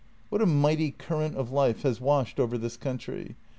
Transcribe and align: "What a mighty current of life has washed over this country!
"What 0.29 0.41
a 0.41 0.47
mighty 0.47 0.89
current 0.89 1.35
of 1.35 1.51
life 1.51 1.83
has 1.83 2.01
washed 2.01 2.39
over 2.39 2.57
this 2.57 2.75
country! 2.75 3.35